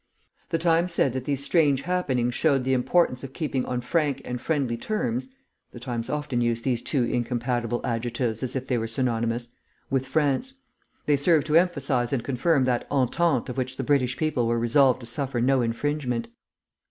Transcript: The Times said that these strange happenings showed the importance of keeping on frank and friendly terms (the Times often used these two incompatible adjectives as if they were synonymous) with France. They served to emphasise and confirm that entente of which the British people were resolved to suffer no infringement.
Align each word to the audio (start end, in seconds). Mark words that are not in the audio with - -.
The 0.49 0.57
Times 0.57 0.91
said 0.93 1.13
that 1.13 1.25
these 1.25 1.45
strange 1.45 1.81
happenings 1.83 2.33
showed 2.33 2.63
the 2.63 2.73
importance 2.73 3.23
of 3.23 3.33
keeping 3.33 3.63
on 3.65 3.81
frank 3.81 4.19
and 4.25 4.41
friendly 4.41 4.75
terms 4.75 5.29
(the 5.73 5.79
Times 5.79 6.09
often 6.09 6.41
used 6.41 6.63
these 6.63 6.81
two 6.81 7.03
incompatible 7.03 7.81
adjectives 7.85 8.41
as 8.41 8.55
if 8.55 8.65
they 8.65 8.79
were 8.79 8.87
synonymous) 8.87 9.49
with 9.91 10.07
France. 10.07 10.55
They 11.05 11.17
served 11.17 11.45
to 11.45 11.55
emphasise 11.55 12.11
and 12.11 12.23
confirm 12.23 12.63
that 12.63 12.87
entente 12.89 13.47
of 13.49 13.57
which 13.59 13.77
the 13.77 13.83
British 13.83 14.17
people 14.17 14.47
were 14.47 14.57
resolved 14.57 15.01
to 15.01 15.05
suffer 15.05 15.39
no 15.39 15.61
infringement. 15.61 16.29